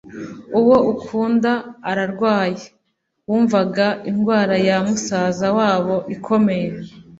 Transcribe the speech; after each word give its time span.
uwo 0.59 0.75
ukunda 0.93 1.51
ararwaye." 1.89 2.65
Bumvaga 3.25 3.87
indwara 4.09 4.55
ya 4.67 4.77
musaza 4.85 5.47
wabo 5.57 5.95
ikomeye, 6.15 6.69